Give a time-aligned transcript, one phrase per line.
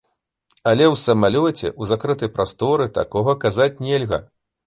[0.69, 4.19] Але ў самалёце, у закрытай прасторы такога казаць нельга.